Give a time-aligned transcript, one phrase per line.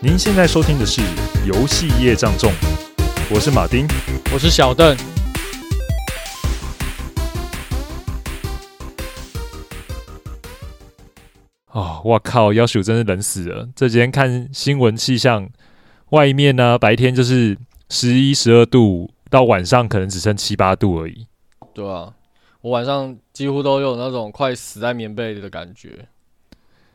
[0.00, 1.00] 您现在收听的是
[1.44, 2.52] 《游戏业障重》，
[3.34, 3.84] 我是马丁，
[4.32, 4.96] 我是小邓。
[11.72, 13.68] 哦，我靠，要鼠真是冷死了！
[13.74, 15.50] 这几天看新闻气象，
[16.10, 17.58] 外面呢、啊、白天就是
[17.90, 21.26] 十一、十二度，到晚上可能只剩七八度而已。
[21.74, 22.14] 对啊，
[22.60, 26.06] 我晚上几乎都有那种快死在棉被里的感觉。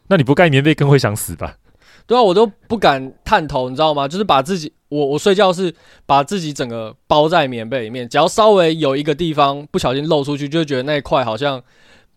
[0.07, 1.57] 那你不盖棉被更会想死吧？
[2.05, 4.07] 对啊，我都不敢探头，你知道吗？
[4.07, 5.73] 就是把自己，我我睡觉是
[6.05, 11.61] 把自己整个包在棉被里面，只要稍微有一个地方不小心露出去，就会觉得那一块好像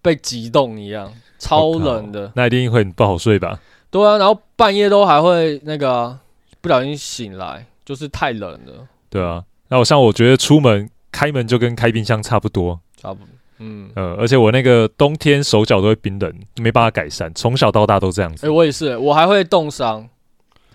[0.02, 2.32] 被挤冻一样，超冷的。
[2.34, 3.60] 那一定会很不好睡吧？
[3.90, 6.20] 对啊，然后半夜都还会那个、啊、
[6.60, 8.88] 不小心醒来，就是太冷了。
[9.08, 13.28] 对啊，那我像我觉得出门开门就跟开冰箱差不多，差不多。
[13.58, 18.46] 嗯呃，而且我那个冬天手脚都会冰冷，没办法改善，从小到大都这样子。
[18.46, 20.06] 哎、欸，我也是，我还会冻伤。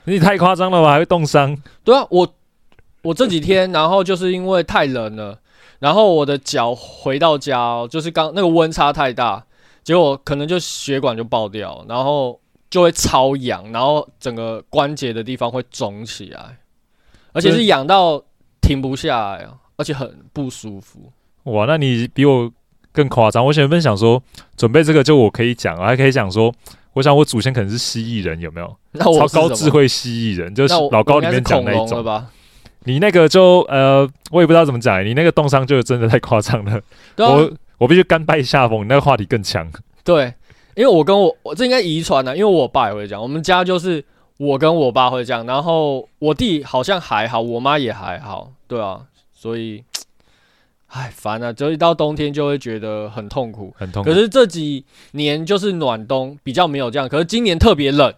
[0.05, 0.91] 你太夸张了吧？
[0.91, 1.55] 还会冻伤？
[1.83, 2.27] 对啊，我
[3.03, 5.39] 我这几天，然后就是因为太冷了，
[5.77, 9.45] 然后我的脚回到家、哦，就是刚那个温差太大，
[9.83, 12.39] 结果可能就血管就爆掉，然后
[12.71, 16.57] 就会超痒，然后整个关节的地方会肿起来，
[17.33, 18.23] 而且是痒到
[18.59, 21.11] 停不下来啊，而且很不舒服。
[21.43, 22.51] 哇，那你比我。
[22.93, 24.21] 更夸张，我原本想说
[24.57, 26.53] 准备这个就我可以讲，我还可以讲说，
[26.93, 28.75] 我想我祖先可能是蜥蜴人，有没有？
[28.91, 32.03] 那我超高智慧蜥蜴人，就是老高里面讲那一种。
[32.03, 32.27] 吧
[32.83, 36.75] 你那个就呃，我也不知道怎么讲，你那个冻伤就真的太夸张了。
[36.75, 36.81] 啊、
[37.29, 39.69] 我我必须甘拜下风，你那个话题更强。
[40.03, 40.33] 对，
[40.75, 44.03] 因为我跟我我这应该遗传的，因为我爸也会讲，我们家就是
[44.37, 49.83] 我跟我爸会这样，然后我弟好像还好，我妈也还好，对啊，所以。
[50.91, 51.53] 哎，烦啊！
[51.53, 54.09] 就一到冬天就会觉得很痛苦，很痛苦。
[54.09, 57.07] 可是这几年就是暖冬，比较没有这样。
[57.07, 58.13] 可是今年特别冷，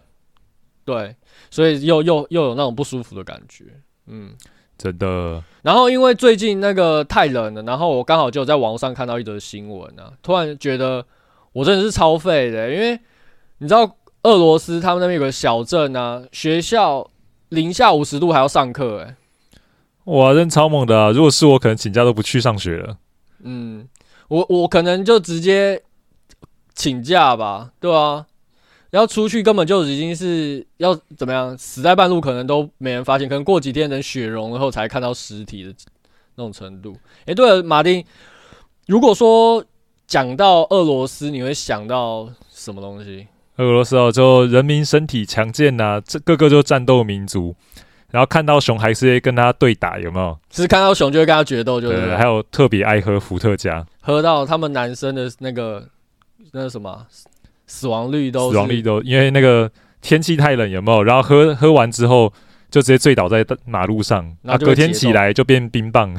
[0.84, 1.14] 对，
[1.52, 3.66] 所以又又又有那种不舒服的感觉。
[4.08, 4.32] 嗯，
[4.76, 5.40] 真的。
[5.62, 11.06] 然后因为最近那个太冷了，然后我刚好就在网上看到一则新闻啊，突然觉得
[11.52, 12.98] 我真的是超废的，因为
[13.58, 17.08] 你知道俄罗斯他们那边有个小镇啊，学校
[17.50, 19.14] 零下五十度还要上课，哎。
[20.04, 21.10] 哇，真超猛的啊！
[21.10, 22.98] 如果是我，可能请假都不去上学了。
[23.42, 23.88] 嗯，
[24.28, 25.82] 我我可能就直接
[26.74, 28.26] 请假吧，对啊，
[28.90, 35.74] 然后出去根本就已经是要怎么样，死在半路，可能都没人发现，可能过几天等雪融了后才看到尸体的
[36.34, 36.92] 那种程度。
[37.24, 38.04] 诶、欸，对了，马丁，
[38.86, 39.64] 如果说
[40.06, 43.26] 讲到俄罗斯，你会想到什么东西？
[43.56, 47.54] 俄罗斯哦，就人民身体强健呐，这个个就战斗民族。
[48.14, 50.38] 然后看到熊还是会跟他对打，有没有？
[50.48, 52.00] 是看到熊就会跟他决斗，就是。
[52.00, 55.84] 对，还有特别爱喝伏特加，喝到他们男生的那个
[56.52, 57.04] 那个什么
[57.66, 59.68] 死亡率都死亡率都，因为那个
[60.00, 61.02] 天气太冷，有没有？
[61.02, 62.32] 然后喝喝完之后
[62.70, 66.14] 就直接醉倒在马路上，然后隔天起来就变冰棒。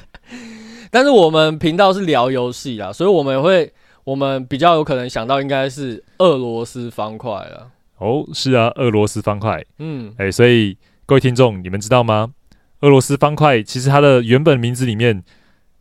[0.90, 3.70] 但是我们频道是聊游戏啊，所以我们会
[4.04, 7.68] 我们比较有可能想到应该是俄罗斯方块了。
[7.98, 9.62] 哦，是啊，俄罗斯方块。
[9.80, 10.78] 嗯，哎，所以。
[11.10, 12.34] 各位听众，你们知道吗？
[12.82, 15.24] 俄罗斯方块其实它的原本名字里面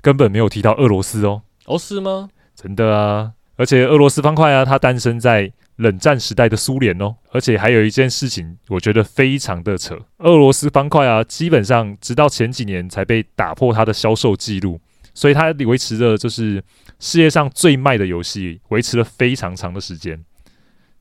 [0.02, 1.44] 根本没有提到俄罗斯哦。
[1.66, 2.32] 哦，是吗？
[2.56, 3.34] 真的啊！
[3.56, 7.16] 而且俄罗斯方块啊，它诞生在冷战时代的苏联哦。
[7.32, 9.96] 而且还有一件事情，我觉得非常的扯。
[10.18, 14.82] 俄罗斯方块啊，基本上直到前几年才被打破它的销售记录，
[15.14, 16.56] 所以它维持着就是
[16.98, 20.26] 世界上最卖的游戏，维持了非常长的时间。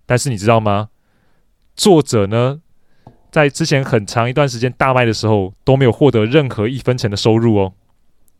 [0.05, 0.91] 但是你知道吗？
[1.75, 2.61] 作者呢？
[3.31, 7.73] 在之前很长一段时间大卖的时候都没有获得任何一分钱的收入哦，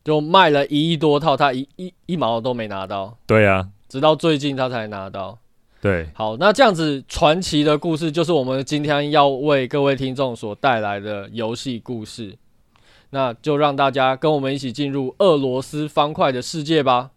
[0.05, 3.17] 就卖了一亿多套，他一一一毛都没拿到。
[3.27, 5.39] 对啊，直到最近他才拿到。
[5.81, 12.37] 对，好，那这样子传奇的故事就是我们今天要为各位听众所带来的游戏故事，
[13.11, 17.11] 那就让大家跟我们一起进入俄罗斯方块的世界吧。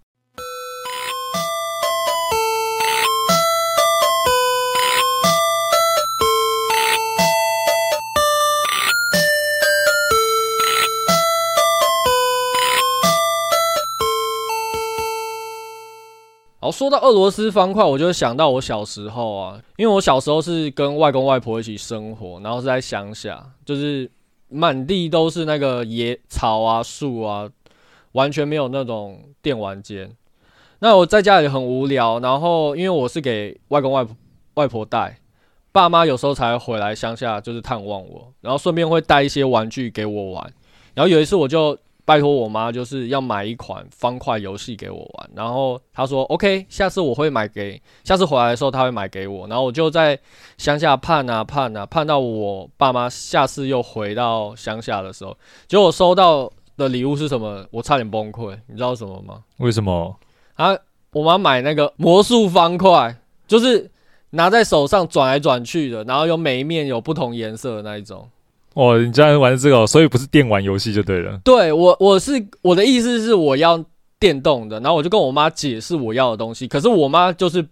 [16.71, 24.09] 好，说到俄罗斯方块，我就想到我小时候啊，因为我小时候是跟外公外婆一起生活，然后是在乡下，就是
[24.47, 27.49] 满地都是那个野草啊、树啊，
[28.13, 30.15] 完全没有那种电玩间。
[30.79, 34.15] 那我在家里很无聊，然后因为我是给外公外婆
[34.53, 35.19] 外婆带，
[35.73, 40.53] 爸妈有时候才回来乡下就是探望我，然后顺便会带一些玩具给我玩。
[40.93, 45.29] 然后有一次我就拜托我妈，就是要买一款方块游戏给我玩。
[45.35, 50.19] 然后她说：“OK，下次我会买给，下次回来的时候她会买给我。”然后我就在
[50.57, 55.37] 乡下盼啊盼啊，盼到我爸妈下次又回到乡下的时候，
[55.67, 57.65] 结果我收到的礼物是什么？
[57.71, 59.43] 我差点崩溃，你知道什么吗？
[59.57, 60.17] 为什么？
[60.55, 60.75] 啊，
[61.11, 63.15] 我妈买那个魔术方块，
[63.47, 63.89] 就是
[64.31, 68.27] 拿在手上转来转去的，然后有每一面有不同颜色的那一种。
[68.73, 71.39] 哦，你居然玩这个，所以不是电玩游戏就对了。
[71.43, 73.83] 对我，我是我的意思是我要
[74.19, 77.67] 电动的，然后我就跟我妈解释我要的东西，可是我妈就是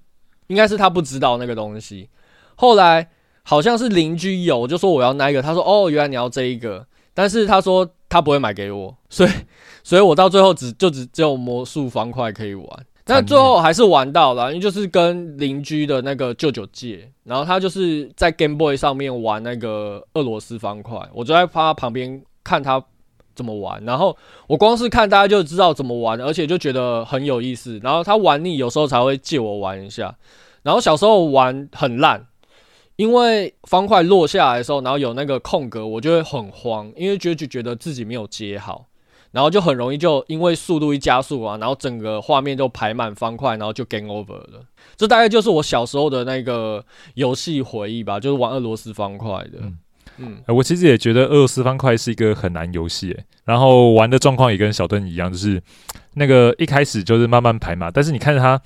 [0.48, 2.10] 应该是她不知道那个东西。
[2.56, 3.10] 后来
[3.44, 9.30] 好像是邻居有，就说我要那一个，她说哦，原来你要这一个，但是她说她不会买给我，所以
[9.84, 12.86] 所以我到最后只就只只有魔术方块可以玩。
[13.10, 22.82] 但最后还是玩到了，因为就是跟邻居的那个舅舅借，然后他就是在 Game Boy 上面玩那个俄罗斯方块，我就在他旁边看他
[23.36, 24.16] 怎么玩，然后
[24.48, 27.80] 我光是看大家就知道怎么玩，而且就觉得很有意思。
[27.82, 30.16] 然后他玩腻，有时候才会借我玩一下。
[30.62, 32.28] 然后小时候玩很烂，
[32.98, 38.86] 因为方块落下来的时候，然后有那个空格，我就会很慌，因为就就觉得自己没有接好。
[39.32, 44.66] 然后就很容易就因为速度一加速啊，然后整个画面就排满方块，然后就 game over 了。
[44.98, 46.84] 这大概就是我小时候的那个
[47.14, 49.60] 游戏回忆吧，就是玩俄罗斯方块的。
[49.62, 49.78] 嗯，
[50.18, 53.16] 嗯、呃，我其实也觉得俄罗斯方块是一个很难游戏，
[53.46, 55.62] 然后玩的状况也跟小盾一样，就是
[56.16, 58.60] 那个一开始就是慢慢排嘛，但是你看着它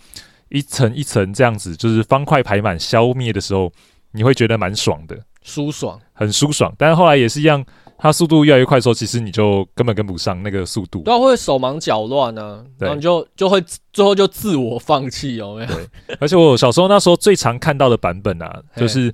[0.49, 3.69] 一层一层这样子，就是方块排满消灭的时候，
[4.13, 6.73] 你会觉得蛮爽的，舒爽，很舒爽。
[6.77, 7.65] 但是后来也是一样。
[7.97, 13.63] 它速度越来越快的时候，其实你就根本跟不上那个速度，对，会手忙脚乱啊，然后你就就会
[13.93, 15.67] 最后就自我放弃，有没有？
[15.67, 15.87] 对。
[16.19, 19.13] 而且我小时候那时候最常看到的版本啊，就是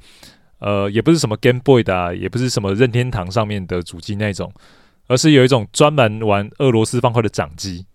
[0.60, 4.52] 呃，也不是什么 Game Boy 的啊，也不是什么任天堂上面的主机那种，
[5.08, 7.86] 而是有一种专门玩俄罗斯方块的掌机。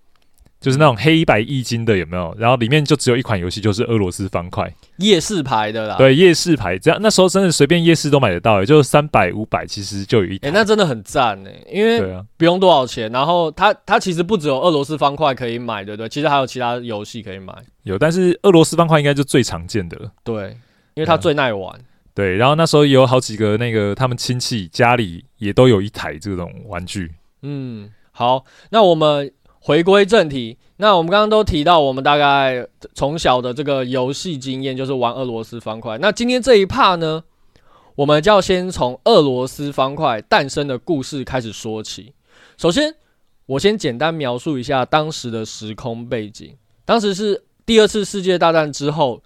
[0.60, 2.34] 就是那种黑白易经的有没有？
[2.38, 5.96] 然后里面就只有一款游戏，就是俄罗斯方块夜市牌的啦。
[5.98, 10.48] 对，夜市牌这样，那时候真的随便夜市都买得到，也就三百五百，其实就有一台。
[10.48, 12.02] 哎、欸，那真的很赞哎，因为
[12.38, 13.12] 不用多少钱。
[13.12, 16.08] 然后它它其实不只有俄罗斯方块可以买，对不对？
[16.08, 17.54] 其实还有其他游戏可以买。
[17.82, 20.10] 有，但是俄罗斯方块应该就最常见的了。
[20.22, 20.56] 对，
[20.94, 21.78] 因为它最耐玩。
[22.14, 27.12] 对，然后那时候也有好几个那个他们亲戚家里也都有一台这种玩具。
[27.42, 29.30] 嗯，好，那我们。
[29.66, 35.96] 回归正题，那我们刚刚都提到，我们大概从小的这个游戏经验就是玩俄罗斯方块。
[35.96, 37.24] 那今天这一趴呢，
[37.94, 42.12] 我们就要先从俄罗斯方块诞生的故事开始说起。
[42.58, 42.94] 首先，
[43.46, 46.54] 我先简单描述一下当时的时空背景。
[46.84, 49.22] 当时是第二次世界大战之后，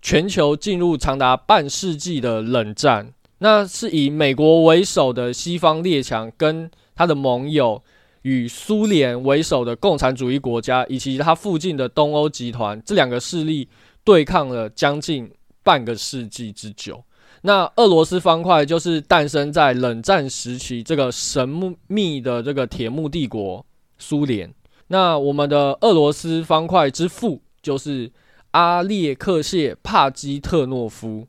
[0.00, 3.12] 全球进入长达半世纪的冷战。
[3.40, 7.82] 那是以美国为首的西方列强跟他的盟友。
[8.22, 13.68] 与苏联为首的共产主义国家以及它附近的东欧集团，这两个势力
[14.04, 15.30] 对抗了将近
[15.62, 17.02] 半个世纪之久。
[17.42, 23.64] 那俄罗斯方块就是诞生在冷战时期这个神秘的这个铁幕帝国
[23.98, 24.52] 苏联。
[24.88, 28.12] 那我们的俄罗斯方块之父就是
[28.52, 31.26] 阿列克谢·帕基特诺夫。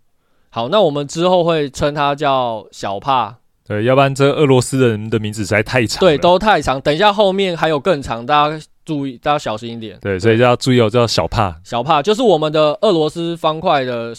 [0.50, 3.40] 好，那我们之后会称他叫小帕。
[3.66, 6.00] 对，要不然这俄罗斯人的名字实在太长。
[6.02, 6.82] 对，都太长。
[6.82, 9.98] 等一下后面还有更长，大家注意，大家小心一点。
[10.02, 11.62] 对，所以就要注意哦，叫小帕。
[11.64, 14.14] 小帕就是我们的俄罗斯方块的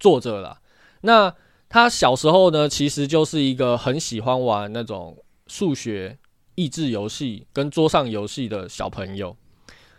[0.00, 0.58] 作者啦。
[1.02, 1.32] 那
[1.68, 6.18] 他小时候呢，其实就是一个很喜欢玩那种数学
[6.56, 9.36] 益智游戏跟桌上游戏的小朋友。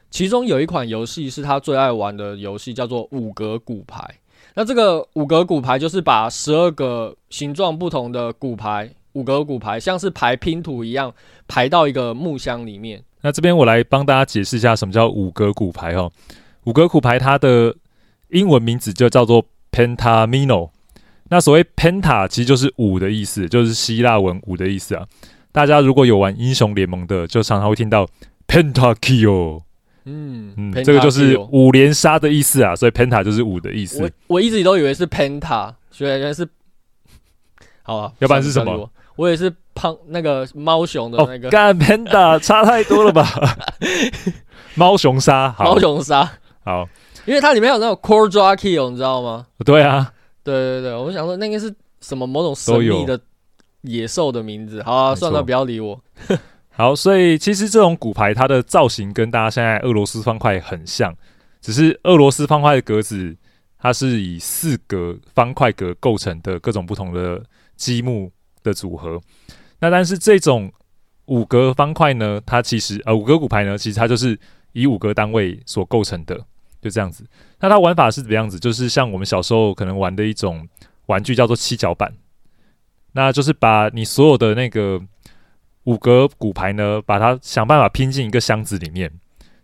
[0.10, 4.18] 其中有一款游戏是他最爱玩的游戏，叫做五格骨牌。
[4.56, 11.14] 那这个五格骨牌就是把十二个形状不同的骨牌，五格骨牌像是排拼图一样
[11.48, 13.02] 排到一个木箱里面。
[13.22, 16.12] 那这边我来帮大家解释一下什么叫五格骨牌哦。
[16.66, 17.76] 五格骨牌它的
[18.30, 20.70] 英文名字就叫做 Pentamino。
[21.30, 25.08] 那所谓 Penta 其实就是五的意思，就是希腊文五的意思啊。
[25.54, 28.06] 大家如果有玩英雄联盟的，就常常会听到
[28.48, 29.62] Pentakill。
[30.06, 34.02] 嗯嗯，这个就是五连杀的意思啊，所以 Penta 就是五的意思。
[34.02, 36.48] 我我一直都以为是 Penta，所以原来是，
[37.84, 38.90] 好啊，要不然是什么？
[39.16, 41.50] 我也是胖那个猫熊的那个。
[41.50, 43.28] 干、哦、Penta 差太多了吧？
[44.76, 46.32] 猫熊杀，猫熊杀，
[46.64, 46.88] 好，
[47.26, 49.46] 因为它里面有那种 core draw kill，你知道吗？
[49.66, 50.12] 对啊，
[50.44, 53.20] 对对对，我想说那个是什么某种神秘的
[53.82, 54.82] 野兽的名字。
[54.82, 56.02] 好啊，算了，不要理我。
[56.74, 61.14] 好，所以其实这种骨牌它的造型跟大家现在俄罗斯方块很像，
[61.62, 63.36] 只是俄罗斯方块的格子
[63.78, 67.44] 它是以四格方块格构成的各种不同的
[67.76, 68.32] 积木
[68.64, 69.22] 的组合。
[69.80, 70.72] 那但是这种
[71.26, 74.40] 五格方块呢，它其实呃五格骨牌呢，其实它就是
[74.72, 76.36] 以五格单位所构成的，
[76.82, 77.26] 就这样子。
[77.60, 78.58] 那它玩法是怎么样子？
[78.60, 80.68] 就是像我们小时候可能玩的一种
[81.08, 82.12] 玩具，叫做七角板。
[83.14, 85.02] 那就是把你所有的那个
[85.86, 89.12] 五格骨牌呢，把它想办法拼进一个箱子里面。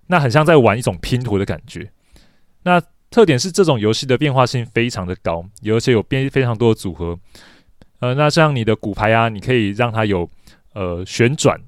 [0.08, 1.92] 那很像在玩一种拼图的感觉。
[2.64, 7.18] 那特点是这种游戏的变化性非常的高，而且有变非常多的组合。
[8.00, 10.30] 呃，那像你的骨牌啊，你可以让它有
[10.74, 11.60] 呃旋转，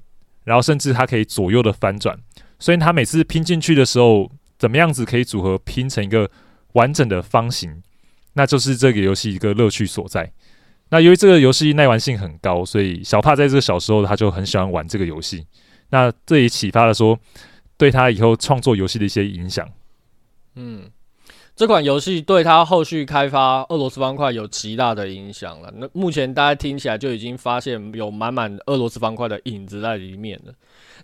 [0.44, 2.18] 然后甚至它可以左右的翻转。
[2.58, 6.30] 所以它每次拼进去的时候，怎么样子可以组合拼成一个
[6.72, 7.82] 完整的方形，
[8.34, 10.30] 那就是这个游戏一个乐趣所在。
[10.90, 15.46] 那由于这个游戏耐玩性很高，所以小帕在这个小时候他就很喜欢玩这个游戏。
[15.90, 17.18] 那这也启发了说，
[17.76, 19.68] 对他以后创作游戏的一些影响。
[20.56, 20.90] 嗯。
[21.56, 25.70] 这款游戏对他后续开发俄罗斯方块有极大的影响了。
[25.76, 30.54] 那目前大家听起来就已经发现有满满俄罗斯方块的影子在里面了。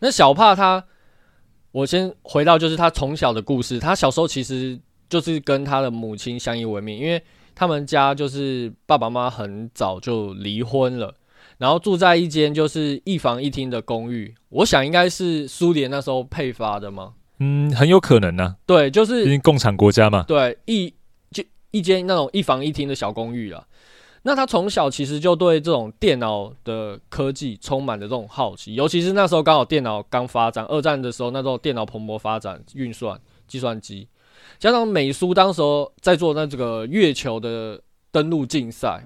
[0.00, 0.82] 那小帕他，
[1.72, 3.78] 我先回到就是他从小的故事。
[3.78, 7.22] 他小时候其实就是跟他的母亲相依为命，因为
[7.56, 11.14] 他们家就是爸爸妈妈很早就离婚了，
[11.58, 14.34] 然后住在一间就是一房一厅的公寓。
[14.50, 17.14] 我想应该是苏联那时候配发的吗？
[17.38, 18.56] 嗯，很有可能呢、啊。
[18.66, 20.22] 对，就是毕竟共产国家嘛。
[20.28, 20.92] 对，一
[21.30, 23.66] 就一间那种一房一厅的小公寓啊。
[24.22, 34.08] 那他从小其实就对这种电脑的科技充满了这种好奇，尤其是那时候刚好电脑刚发展，二战的时候那时候电脑蓬勃发展，运算、计算机，
[34.58, 39.04] 加上美苏当时候在做那这个月球的登陆竞赛，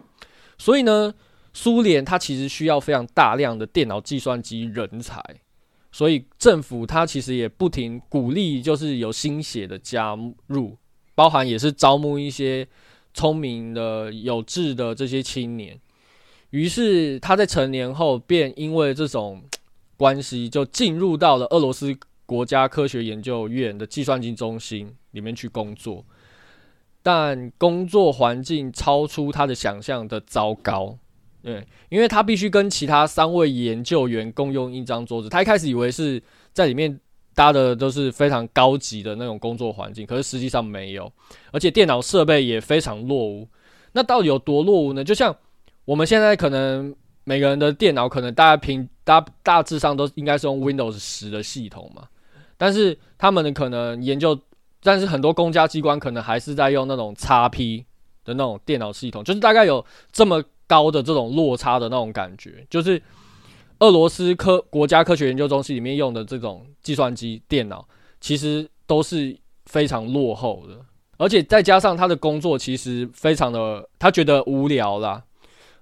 [0.59, 1.13] 所以呢，
[1.53, 5.23] 苏联它其实需要非常大量的电脑计算机人才。
[5.93, 10.17] 所以政府它其实也不停鼓励，就是有新血的加
[10.47, 10.77] 入，
[11.17, 12.65] 包含也是招募一些
[13.13, 15.77] 聪明的、有志的这些青年。
[16.51, 19.43] 于是他在成年后，便因为这种
[19.97, 21.97] 关系，就进入到了俄罗斯
[22.31, 26.05] 国家科学研究院的计算机中心里面去工作。
[27.03, 30.97] 但工作环境超出他的想象的糟糕。
[31.43, 35.29] 对，因为他必须跟其他三位研究员共用一张桌子。
[35.29, 36.23] 他一开始以为是
[36.53, 37.01] 在里面
[37.35, 41.13] 搭的都是非常高级的那种工作环境，可是实际上没有，
[41.51, 43.49] 而且电脑设备也非常落伍。
[43.91, 45.03] 那到底有多落伍呢？
[45.03, 45.35] 就像
[45.85, 46.95] 我们现在可能
[47.25, 52.07] 每个人的电脑可能大家平大大致上都应该是用 Windows 十的系统嘛，
[52.61, 54.38] 但是他们的可能研究，
[54.83, 57.85] 但是很多公家机关可能还是在用那种 XP
[58.25, 60.45] 的那种电脑系统，就是大概有这么。
[60.71, 63.02] 高的这种落差的那种感觉，就是
[63.81, 67.85] 俄罗斯科国家科学研究中心里面用的这种计算机电脑，
[68.21, 70.79] 其实都是非常落后的，
[71.17, 75.21] 而且再加上他的工作其实非常的，他觉得无聊啦，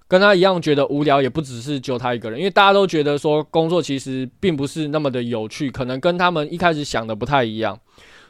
[0.09, 7.79] 跟他一样觉得无聊，也不只是就他一个人，因为大家都觉得说工作其实并不是那么的有趣，可能跟他们一开始想的不太一样，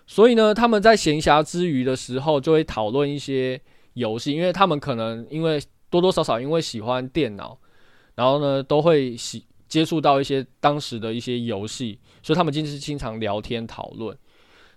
[0.06, 3.60] 所以呢，他们在闲暇之余的时候就会讨论一些
[3.94, 5.60] 游戏，因为他们可能因为。
[5.92, 7.58] 多多少少因为喜欢电脑，
[8.14, 14.16] 然后呢，都会喜接触到一些当时的一些游戏，所以他们经是经常聊天讨论。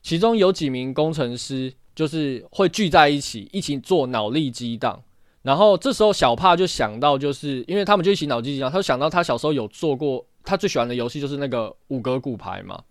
[0.03, 5.03] 其中有几名工程师就是会聚在一起，一起做脑力激荡。
[5.43, 12.83] 然后这时候小帕就想到，就是因为他们就一起脑力激荡，他就想到他小时候有做过，他最喜欢的游戏就是那个五格骨牌嘛。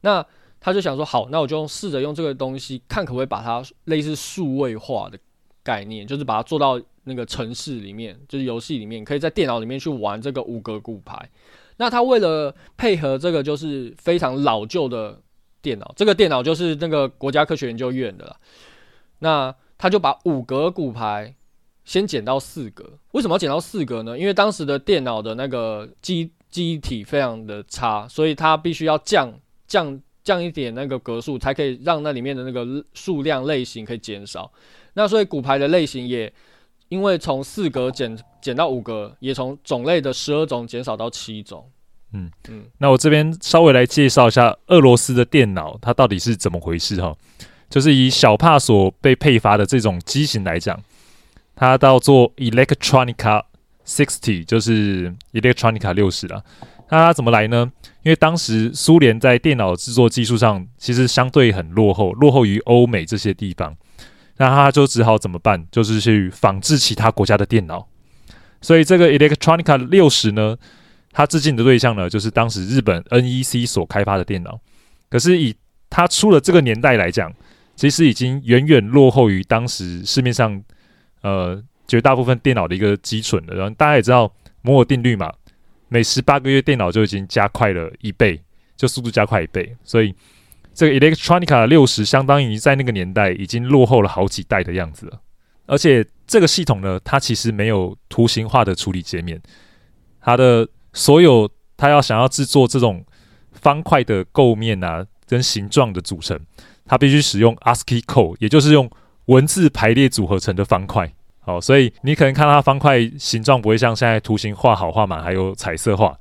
[0.00, 0.24] 那
[0.60, 5.18] 他就想说，好，那我就用试着用这个东西，看可不可以把它类似数位化的
[5.62, 6.80] 概念，就是把它做到。
[7.04, 11.30] 那个城市里面，就是游戏里面，可以在电脑里面去玩这个五格骨牌。
[11.78, 15.18] 那他为了配合这个，就是非常老旧的
[15.62, 18.36] 电脑，这个电脑就是那个国家科学研究院的啦。
[19.20, 21.34] 那他就把五格骨牌
[21.90, 22.84] 先减到四格。
[23.10, 24.16] 为什么要减到四格呢？
[24.16, 29.34] 因为当时的电脑的那个机机体非常的差，所以它必须要降
[29.66, 34.48] 降降一点那个格数，才可以让那里面的那个数量类型可以减少。
[34.94, 36.32] 那所以骨牌的类型也。
[36.90, 41.64] 因为从四格减减到五格，也从种类的十二种减少到七种。
[42.12, 47.16] 嗯嗯，那我这边稍微来介绍一下俄罗斯的电脑，它到底是怎么回事哈？
[47.68, 50.82] 就是以小帕所被配发的这种机型来讲，
[51.60, 53.44] 它叫做 Electronica
[53.86, 56.42] 60，就是 Electronica 六十了。
[56.88, 57.70] 那它怎么来呢？
[58.02, 63.76] 因为当时苏联在电脑制作技术上其实相对很落后，落后于欧美这些地方。
[64.38, 65.66] 那他就只好怎么办？
[65.70, 67.86] 就是去仿制其他国家的电脑。
[68.62, 70.56] 所以这个 Electronica 六十呢，
[71.12, 74.58] 它致敬的对象呢，就是当时日本 NEC 所开发的电脑。
[75.10, 75.54] 可是以
[75.90, 77.30] 它出了这个年代来讲，
[77.76, 80.62] 其实已经远远落后于当时市面上
[81.22, 83.54] 呃绝大部分电脑的一个基准了。
[83.54, 85.32] 然后大家也知道摩尔定律嘛，
[85.88, 88.40] 每十八个月电脑就已经加快了一倍，
[88.76, 89.76] 就速度加快一倍。
[89.84, 90.14] 所以
[90.72, 95.20] 这个 Electronica 六十相当于在那个年代已经落后了好几代的样子了。
[95.66, 99.40] 而且这个系统呢，它其实没有图形化的处理界面，
[100.20, 103.04] 它的所有它要想要制作这种
[103.52, 106.38] 方块的构面啊，跟形状的组成，
[106.86, 108.90] 它必须使用 ASCII code，也就是用
[109.30, 111.10] 文字排列组合成的方块。
[111.38, 116.14] 好，所以你可能看到它方块形状不会像现在图形画好画满，还有彩色画，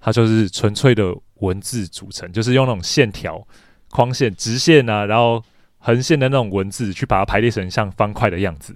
[0.00, 3.44] 它就是纯粹的文字组成，就是用那种线条、
[3.90, 5.42] 框线、直线啊，然后
[5.78, 8.74] 横线的那种文字去把它排列成像方块的样子。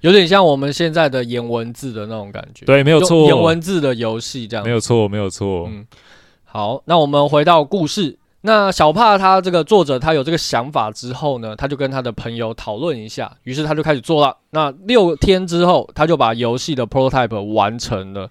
[0.00, 5.68] 有点像我们现在的颜文字的那种感觉，对，没有错，颜文字的游戏这样，没有错，没有错。
[5.70, 5.86] 嗯，
[6.44, 8.18] 好，那我们回到故事。
[8.46, 14.36] 那小帕他这个作者他有这个想法之后呢，他就跟他的朋友讨论一下，于是他就开始做了。
[14.50, 18.30] 那六天之后，他就把游戏的 prototype 完成了。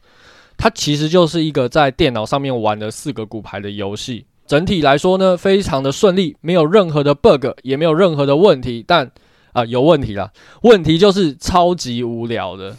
[0.57, 4.25] 它其实就是一个在电脑上面玩的四个骨牌的游戏。
[4.47, 9.11] 整体来说呢，非常的顺利，没有任何的 bug，也没有任何的问题，但。
[9.55, 10.33] 啊，有问题啦！
[10.63, 12.75] 问题就是超级无聊的，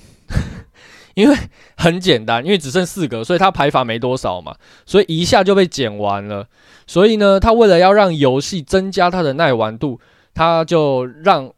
[1.16, 1.34] 因为
[1.74, 6.46] 很简单，因为只剩四格，所以它牌法没多少嘛，所以一下就被剪完了。
[6.86, 10.00] 所以呢，他为了要让游戏增加它的耐玩度，
[10.34, 11.52] 他就让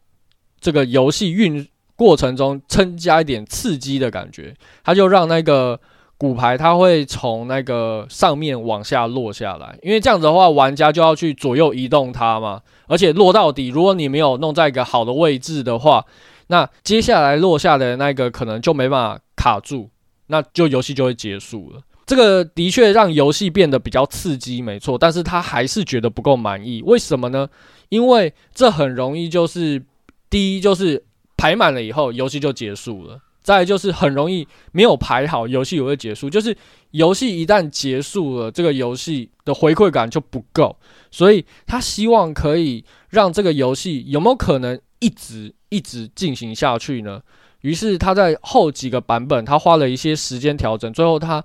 [0.59, 5.79] 这个游戏运过程中增加一点刺激的感觉，他就让那个。
[6.21, 12.61] 骨牌它会从那个上面往下落下来，因为这样子的话，玩家就要去左右移动它嘛。
[12.87, 16.05] 而且落到底，如果你没有弄在一个好的位置的话，
[16.47, 19.89] 那接下来落下的那个可能就没办法卡住，
[20.27, 21.79] 那就游戏就会结束了。
[22.09, 26.81] 这个的确让游戏变得比较刺激，没错，但是他还是觉得不够满意。
[26.83, 27.47] 为什么呢？
[27.89, 29.79] 因为这很容易就是
[30.27, 31.03] 第一就是
[31.37, 33.19] 排满了以后，游戏就结束了。
[33.43, 36.27] 再就是很容易没有排好，游戏也会结束。
[36.27, 36.57] 就是
[36.91, 40.75] 游戏一旦结束了，这个游戏的回馈感就不够，
[41.11, 47.21] 所以他希望可以让这个游戏有没有可能一直一直进行下去呢？
[47.61, 51.43] 于是他在后几个版本，他花了一些时间调整，最后他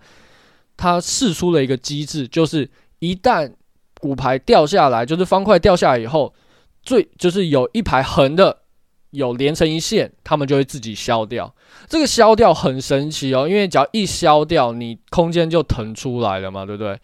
[0.77, 3.53] 它试出了一个机制，就是一旦
[4.01, 6.35] 骨牌掉下来，就是方块掉下来以后，
[6.83, 8.61] 最就是有一排横的。
[9.11, 11.55] 有连成一线，他们就会自己消掉。
[11.89, 16.99] 这个消掉很神奇哦，因为只要一消掉，你空间就腾出来了嘛，对不对？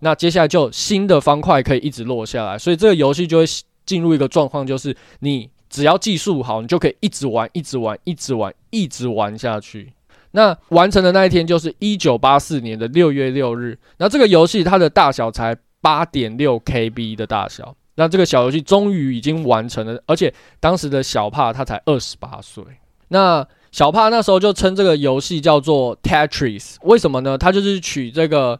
[0.00, 3.44] 那接下来就新的方块可以一直落下来，所以这个游戏就会
[3.86, 9.92] 进入一个状况，就是你只要技术好，你就可以一直玩，一直玩，一直玩，一直玩下去。
[10.32, 13.78] 那完成的那一天就是一九八四年的六月六日。
[13.98, 17.74] 那这个游戏它的大小才八点六 KB 的大小。
[17.94, 22.64] 那这个小游戏终于已经完成了，而且当时的小帕他才二十八岁。
[23.08, 27.36] 那小帕那时候就称这个游戏叫做 Tetris，为什么呢？
[27.36, 28.58] 他就是取这个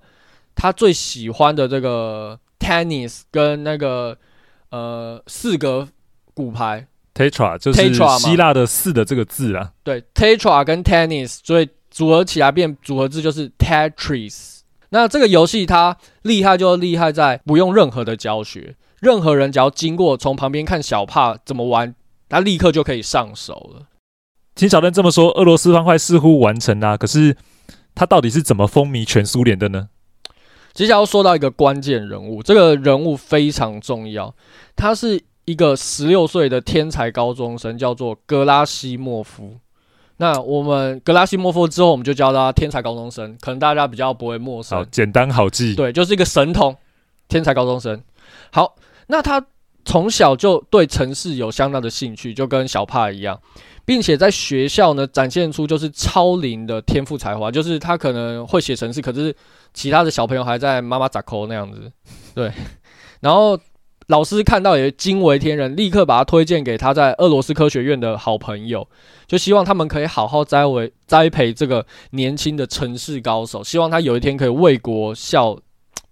[0.55, 4.17] 他最喜欢的这个 tennis 跟那个
[4.71, 5.89] 呃四个
[6.35, 9.73] 骨牌 Tetra，就是希腊的四的这个字啊。
[9.83, 14.61] 对，Tetra 跟 tennis，所以组合起来变组合字就是 Tetris。
[14.91, 18.77] 那这个游戏它厉害就厉害在不用任何的教学。
[19.01, 21.95] 任何人只要经过，从旁边看小帕怎么玩，
[22.29, 23.87] 他立刻就可以上手了。
[24.55, 27.37] 听小邓这么说，俄罗斯方块似乎完成啦，可是
[27.95, 29.89] 他到底是怎么风靡全苏联的呢？
[30.73, 34.35] 接下来要说到一个关键人物，这个人物非常重要，
[34.77, 39.57] 他是一个十六岁的天才高中生，叫做格拉西莫夫。
[40.17, 44.79] 那我们格拉西莫夫之后，我们就叫他天才高中生，可能大家比较不会陌生。
[44.79, 45.75] 好，简单好记。
[45.75, 46.77] 对，就是一个神童，
[47.29, 48.03] 天才高中生。
[48.51, 48.77] 好。
[49.09, 49.45] 那他
[49.85, 53.39] 从小就对城市有相当的兴趣，就跟小帕一样，
[53.85, 59.35] 并且在学校呢展现出就是超龄的天赋才华，就是他可能会写程式，可是
[59.75, 61.93] 其他的小朋友还在妈妈咋抠那样子，
[62.33, 62.51] 对。
[63.21, 63.59] 然后
[64.13, 68.87] 老师看到也惊为天人，立刻把他推荐给他在俄罗斯科学院的好朋友，
[69.27, 75.59] 就希望他们可以好好栽为栽培这个年轻的程式高手，希望他有一天可以为国效。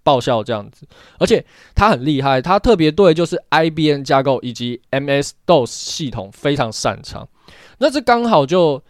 [0.03, 0.87] 报效这样子，
[1.19, 7.29] 而且他很厉害，他特别对就是 IBM 架构以及 MS DOS 系统非常擅长。
[7.77, 8.81] 那这刚好就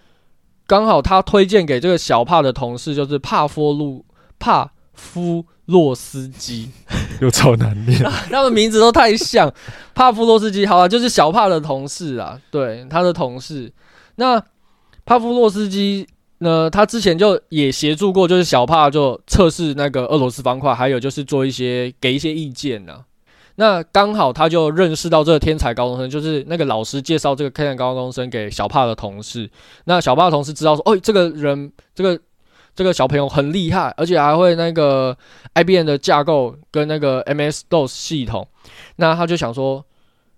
[0.65, 4.05] 刚好他推荐给这个小帕的同事就是帕夫路
[4.39, 6.69] 帕夫洛斯基，
[7.25, 9.53] 又超难念， 他们名字都太像。
[9.93, 13.71] 帕夫洛斯基，好了，就是小帕的同事啊，对，他的同事。
[14.15, 14.43] 那
[15.05, 16.07] 帕夫洛斯基。
[16.43, 22.95] 那他之前就也协助过，就是小帕就测试那个俄罗斯方块，还有就是做一些给一些意见呢、
[23.57, 29.47] 那刚好他就认识到这个天才高中生，就是那个老师介绍这个天才高中生给小帕的同事。
[29.85, 32.19] 那小帕的同事知道说，哦，这个人这个
[32.75, 35.17] 这个小朋友很厉害，而且还会那个
[35.55, 38.47] IBM 的架构跟那个 MS DOS 系统，
[38.95, 39.85] 那他就想说，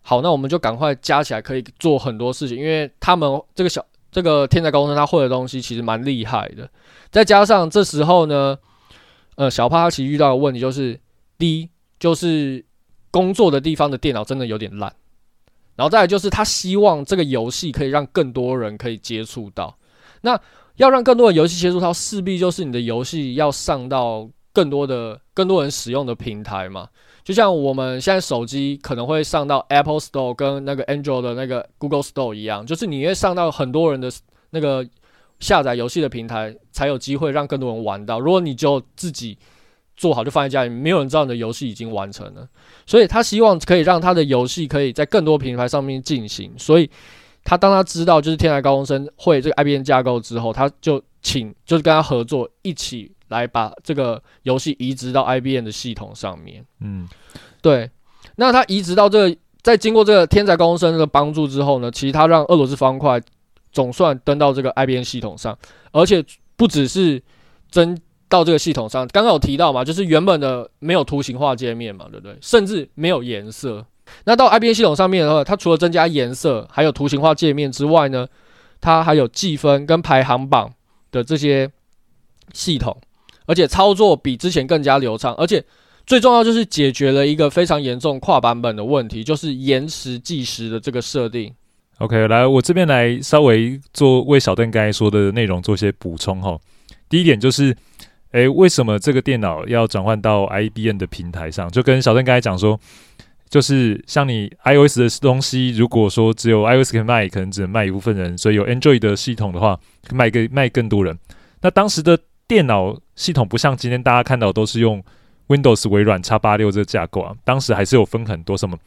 [0.02, 6.70] 好，那我们就赶快加起来，可以做很多事情，因为他们这个小这个天才高中生他会的东西其实蛮厉害的，
[7.12, 8.58] 再加上这时候呢，
[9.36, 11.00] 呃，小帕他其实遇到的问题就是，
[11.38, 11.70] 第一
[12.00, 12.66] 就是
[13.12, 14.94] 工作的地方的电脑真的有点烂。
[15.76, 19.76] 然后再来就是，他希望这个游戏可以让更多人可以接触到。
[20.22, 20.40] 那
[20.78, 26.88] 要让更多的游戏接触到，势必就是你的游戏要上到更多的、更多人使用的平台嘛。
[27.24, 34.12] 就像我们现在手机可能会上到 Apple Store 跟那个 Android 的那个 Google Store 一样，就是你会上到很多人的
[34.50, 34.86] 那个
[35.40, 38.20] 下载游戏的平台，才有机会让更多人玩到。
[38.20, 39.38] 如果你就自己
[39.96, 42.46] 做好就放在家里，没有人知道你的游戏已经完成了，
[42.86, 46.52] 所以他希望可以让他的游戏可以在更多平台上面进行。
[46.58, 46.90] 所以
[47.44, 56.66] 他当他知道就是天才高中生会这个 IBM 架构之后，他就请就是跟他合作，一起来把这个游戏移植到 IBM 的系统上面。
[56.80, 57.08] 嗯，
[57.62, 57.90] 对。
[58.36, 63.22] 那他移植到这个，在经过这个天才高中生的帮助之后呢，其实他让俄罗斯方块
[63.72, 65.58] 总算登到这个 IBM 系统上，
[65.92, 66.24] 而且
[66.56, 67.22] 不只是
[67.70, 67.98] 增。
[68.30, 72.36] 到这个系统上，刚刚有提到嘛，就是原本的没有图形化界面嘛，对不对？
[72.42, 73.86] 甚至没有颜色。
[74.26, 78.28] 那到 IBM 系统上面的话，它除了增加颜色，还有图形化界面之外呢，
[78.80, 80.74] 它还有计分跟排行榜
[81.12, 81.70] 的这些
[82.54, 82.96] 系统，
[83.46, 85.64] 而且操作比之前更加流畅，而且
[86.06, 91.54] 最重要就是解决了一个非常严重跨版本的问题，就是延时计时的这个设定。
[92.00, 96.58] OK，来，我这边来稍微做为小邓刚才说的内容做些补充哈。
[97.10, 97.76] 第一点就是。
[98.34, 101.70] 诶，为什么这个电脑要转换到 IBM 的平台上？
[101.70, 102.80] 就跟小邓刚才讲说，
[103.50, 109.80] 就是像你 iOS 的东西，如果说只有 iOS 可以卖，可能只能卖一部分人，所以有 Android 的系统的话，
[110.12, 111.18] 卖给卖更多人。
[111.62, 115.04] 那当时的电脑系统不像今天大家看到都是用
[115.48, 118.78] Windows 微软 X86 这个架构啊，当时还是有分很多什么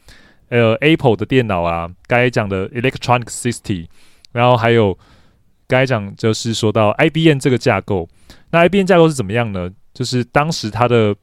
[0.49, 3.87] 呃 Apple 的电脑啊，刚才讲的 Electronic System，
[4.31, 4.97] 然后还有
[5.67, 8.07] 刚才讲就是说到 IBM 这个架构。
[8.51, 9.69] 那 IBM 架构是怎么样呢？
[9.93, 11.15] 就是当时它的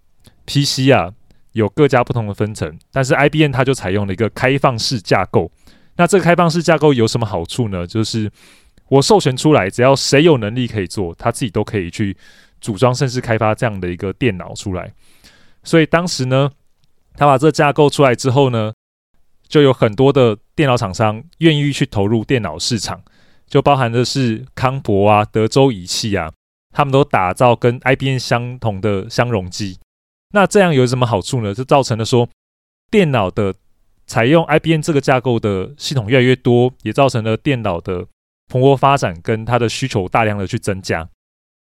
[0.47, 1.12] PC 啊，
[1.55, 5.51] 有各家不同的分层，但是 IBM 它就采用了一个开放式架构。
[5.97, 7.87] 那这个开放式架构有什么好处呢？
[7.87, 8.31] 就是
[8.88, 12.17] 我授权出来，只要谁有能力可以做，他自己都可以去
[12.61, 14.93] 组装，甚至开发这样的一个电脑出来。
[15.62, 16.51] 所以当时呢，
[17.17, 18.73] 他把这架构出来之后呢，
[19.47, 23.01] 就有很多的电脑厂商愿意去投入电脑市场，
[23.47, 26.33] 就包含的是康柏啊、德州仪器啊。
[26.73, 29.79] 他们都打造跟 IBM 相同的相容机，
[30.35, 31.55] 那这样有什么好处呢？
[31.55, 32.29] 就造成了说，
[32.90, 33.55] 电脑的
[34.05, 38.05] 采用 IBM 这个架构的系统越来越多，也造成了电脑的
[38.49, 41.09] 蓬勃发展跟它的需求大量的去增加，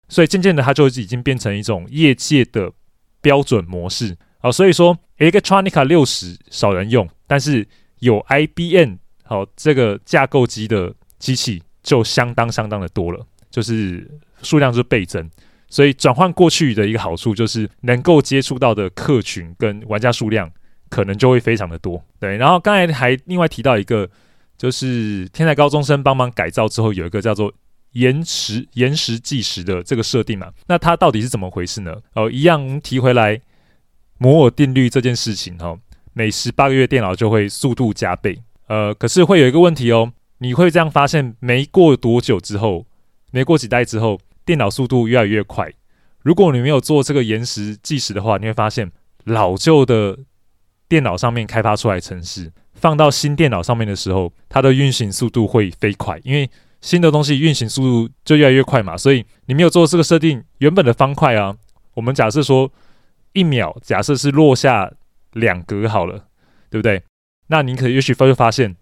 [0.08, 2.72] 所以渐渐的它就已经变成一种业界的
[3.20, 4.16] 标准模式。
[4.40, 7.68] 好，所以说 Electronica 六十少人用，但是
[8.00, 14.10] 有 IBM 好这个架构机的机器就相当相当的多了，就是。
[14.44, 15.30] 数量是倍增，
[15.72, 20.52] 所以转换过去的一个好处就是能够接触到的客群跟玩家数量
[20.90, 22.04] 可能就会非常的多。
[22.20, 24.06] 对，然后刚才还另外提到一个，
[24.58, 27.50] 就是天才高中生帮忙改造之后有一个叫做
[27.92, 31.96] 延时延时计时的这个设定嘛，那它到底是怎么回事呢？
[32.16, 33.40] 哦，一样提回来
[34.18, 35.74] 摩尔定律这件事情哈，
[36.12, 38.38] 每十八个月电脑就会速度加倍。
[38.66, 42.84] 呃，可是会有一个问题哦，你会这样发现没过多久之后，
[43.30, 44.20] 没过几代之后。
[44.44, 45.72] 电脑速度越来越快。
[46.22, 48.90] 如果你没有做这个延时计时的话，你会发现
[49.24, 50.18] 老旧的
[50.88, 56.48] 电脑上面开发出来的程式，放到新电脑上面的时候，它的运行速度会飞快，因为
[56.80, 58.96] 新的东西运行速度就越来越快嘛。
[58.96, 61.56] 所以你没有做这个设定，原本的方块啊，
[61.94, 62.70] 我们假设说
[63.32, 64.92] 一秒，假设是落下
[65.32, 66.26] 两格好了，
[66.70, 67.02] 对不对？
[67.48, 68.76] 那你可也许会发现，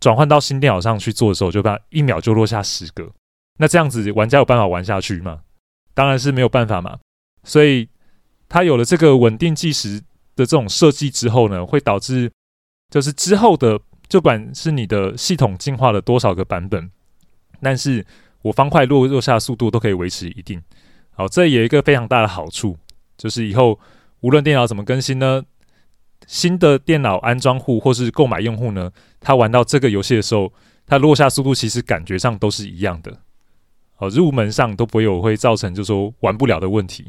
[0.00, 3.12] 转换到新电脑上去做的时候，就把一秒就落下十格。
[3.58, 5.40] 那这样子，玩家有办法玩下去吗？
[5.94, 6.98] 当然是没有办法嘛。
[7.44, 7.88] 所以，
[8.48, 9.98] 它有了这个稳定计时
[10.34, 12.30] 的这种设计之后呢，会导致
[12.90, 16.90] 就是之后的，就管是你的系统进化了多少个版本，
[17.62, 18.04] 但是
[18.42, 20.62] 我方块落落下速度都可以维持一定。
[21.10, 22.76] 好，这也有一个非常大的好处，
[23.16, 23.78] 就是以后
[24.20, 25.42] 无论电脑怎么更新呢，
[26.26, 30.52] 新的电脑安装户或是购买用户呢，他玩到这个游戏的时候，
[30.86, 33.18] 他落下速度其实感觉上都是一样的。
[33.98, 37.04] 哦，入门上都不会有会造成就说玩不了的问题。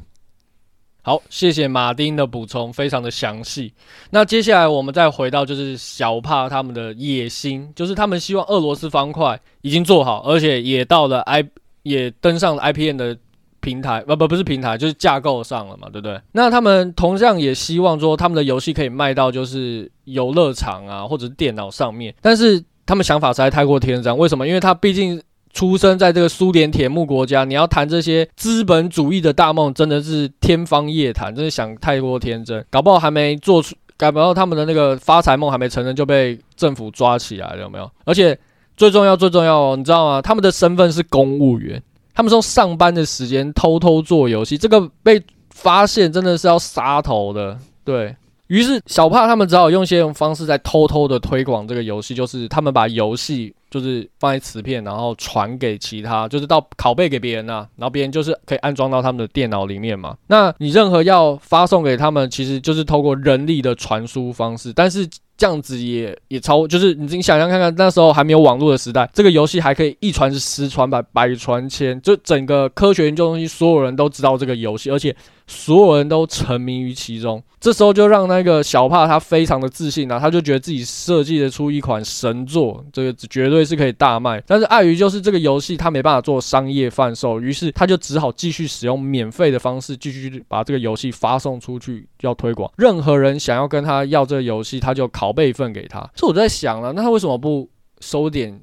[1.02, 3.74] 好，谢谢马丁的补充，非常的详细。
[4.10, 11.46] 那接下来我们再回到就是小帕他们的野心，就是他们希望俄罗斯方块已经做好，而且也到了 I
[11.84, 13.18] 也登上了 iPn 的
[13.62, 16.20] 平台，不不不是平台，就是架构上了嘛，对不对？
[16.34, 22.14] 那他们同样也希望说，他们的游戏可以卖到就是游乐场啊，或者是电脑上面。
[22.22, 24.46] 但是他们想法实在太过天真，为什么？
[24.46, 25.22] 因为他毕竟
[25.58, 37.90] 出生在这个苏联铁幕国家，你要谈这些资本主义的大梦，真的是天方夜谭，真的想太过天真，搞不好还没做出，搞不好他们的那个发财梦还没成真就被政府抓起来了，有没有？
[38.06, 38.38] 而且。
[38.76, 40.22] 最重要，最重要哦，你知道吗？
[40.22, 41.82] 他们的身份是公务员，
[42.14, 47.58] 他们说上班的时间偷偷做游戏，这个被发现真的是要杀头的。
[47.84, 48.16] 对，
[48.48, 60.16] 于是，小帕他们只好用一些方式在偷偷的推广这个游戏，就是他们把游戏就是放在磁片，然后传给其他，就是到拷贝给别人啊，然后别人就是可以安装到他们的电脑里面嘛。
[60.28, 65.08] 那你任何要发送给他们，其实就是透过人力的传输方式，但是。
[65.40, 75.16] 这样子也也超，就是你你想想看看，那时候还没有网络的时代，这个游戏还可以一传十，传百，百传千，就整个科学研究中心所有人都知道这个游戏，而且
[75.48, 77.42] 所有人都沉迷于其中。
[77.60, 84.42] 这时候就让那个小帕他非常的自信啊，他就觉得自己设计得出一款神作，这个绝对是可以大卖。
[84.46, 92.72] 但是碍于就是这个游戏他没办法做商业贩售，于是他就只好继续使用免费的方式，继续把这个游戏发送出去要推广。
[92.78, 96.00] 任何人想要跟他要这个游戏，他就拷贝一份给他。
[96.14, 97.68] 所以我在想了，那他为什么不
[98.00, 98.62] 收点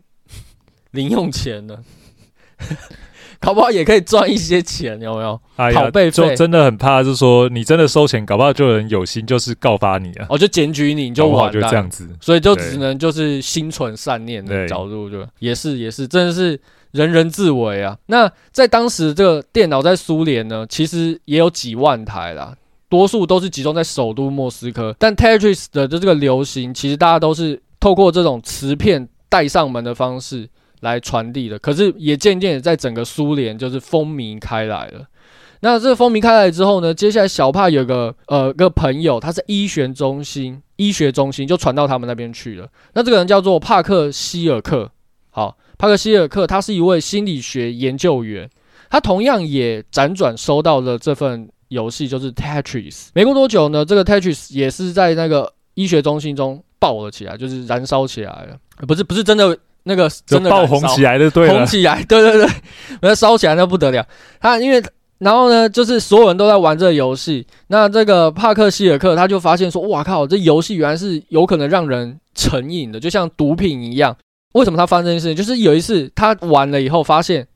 [0.92, 1.78] 零用钱呢？
[3.40, 5.40] 搞不好也可以赚一些钱，有没有？
[5.56, 16.58] 哎呀，就真的很怕，就是说你真的收钱，搞不好就有人有心就是告发你啊，我、哦、就检举你，你就完蛋，就这样子，所以就只能就是心存善念的角度，就也是也是，真的是
[16.92, 17.96] 人人自危啊。
[18.06, 22.54] 那在当时这个电脑在苏联呢，其实也有几万台啦，
[22.88, 24.94] 多数都是集中在首都莫斯科。
[24.98, 30.48] 但 Tetris 的这个流行，其实大家都是透过这种磁片带上门的方式。
[30.84, 35.04] 来传递的，可是也渐渐的在整个苏联就是风靡开来了。
[35.60, 42.68] 那这个风靡开来之后呢，接下来小帕有个呃个朋友，他是医学中心，医学中心就传到他们那边去了。
[42.92, 44.90] 那这个人叫做帕克希尔克，
[45.30, 48.48] 好，帕克希尔克，他是一位心理学研究员，
[48.90, 53.08] 他同样也辗转收到了这份游戏，就是 Tetris。
[53.14, 59.58] 没过多久呢，这个 Tetris 也是在那个医学中心中爆了起来，就是燃烧起来了，不是不是真的。
[59.84, 62.54] 那个真的爆红起来的，对，红起来，对 对对，
[63.00, 64.06] 那烧起来那不得了。
[64.40, 64.82] 他因为
[65.18, 67.46] 然后呢，就是所有人都在玩这个游戏。
[67.68, 74.14] 那这个帕克希尔克他就发现说：“哇靠，这游戏原来是有可能让人成瘾的，就像毒品一样。”
[74.52, 75.36] 为什么他发生这件事情？
[75.36, 77.46] 就是有一次他玩了以后，发现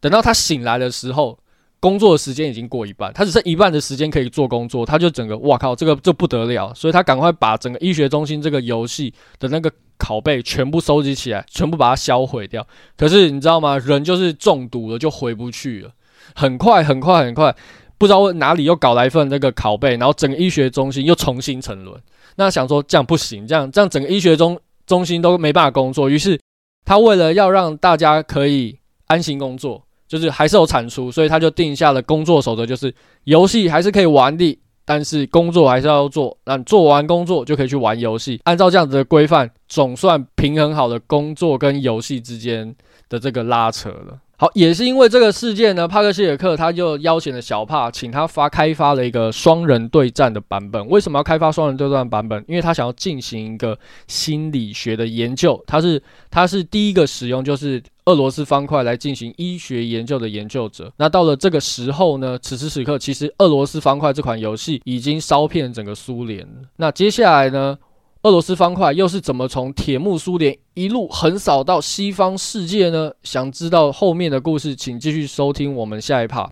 [0.00, 1.38] 等到他醒来的时候，
[1.80, 4.84] 工作的时间已经过一半，他只剩一半的时间可以做工作。
[4.84, 9.70] 他就整个哇靠，这个这不得了，所以他赶快把整个医学中心这个游戏的那个。
[9.98, 12.66] 拷贝全部收集起来，全部把它销毁掉。
[12.96, 13.78] 可是你知道吗？
[13.78, 15.90] 人就是中毒了，就回不去了。
[16.34, 17.54] 很快，很快，很快，
[17.98, 22.00] 不知道哪里又搞来一份那个拷贝，然后整个医学中心又重新沉沦。
[22.36, 26.10] 那想说这样不行，这样这样整个医学中中心都没办法工作。
[26.10, 26.38] 于是
[26.84, 34.58] 他为了要让大家可以安心工作，就是还是有产出，所以他就定下了工作守则，就是游戏还是可以玩的。
[34.86, 38.40] 但是工作还是要做，那做完工作就可以去玩游戏。
[38.44, 42.74] 按照这样子的规范，总算平衡好了工作跟游戏之间
[43.08, 44.20] 的这个拉扯了。
[44.38, 50.86] 好，也是因为这个事件呢，帕克希尔克他就邀请了小帕，请他发开发了一个双人对战的版本。
[50.88, 52.44] 为什么要开发双人对战的版本？
[52.46, 55.62] 因为他想要进行一个心理学的研究。
[55.66, 60.92] 他是他是第一个使用就是俄罗斯方块来进行医学研究的研究者。
[60.98, 66.46] 那到了这个时候呢，此时此刻，其实俄罗斯方块这款游戏已经烧遍整个苏联。
[66.76, 67.78] 那接下来呢？
[68.26, 73.12] 俄罗斯方块又是怎么从铁幕苏联一路横扫到西方世界呢？
[73.22, 76.50] 想知道后面的故事，请继续收听我们下一趴。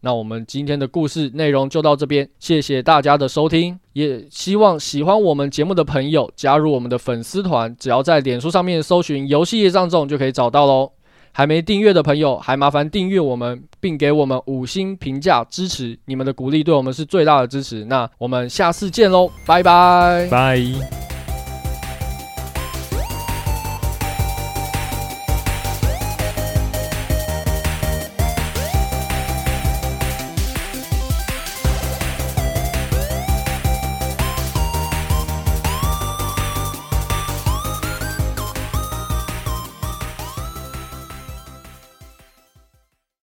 [0.00, 10.90] 那我们今天的故事内容就到这边，谢谢大家的收听，也希望喜欢我们节目的朋友加入我们的粉丝团，只要在脸书上面搜寻“游戏业上众”就可以找到喽。
[11.36, 17.84] 还没订阅的朋友，还麻烦订阅我们，并给我们五星评价支持，你们的鼓励对我们是最大的支持。
[17.86, 21.13] 那我们下次见喽，拜拜，拜。